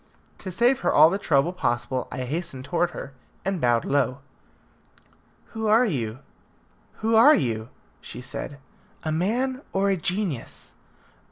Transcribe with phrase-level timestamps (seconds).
[0.39, 3.13] To save her all the trouble possible, I hastened towards her,
[3.45, 4.17] and bowed low.
[5.49, 6.17] "Who are you?
[7.05, 7.69] Who are you?"
[8.01, 8.57] she said.
[9.03, 10.73] "A man or a genius?"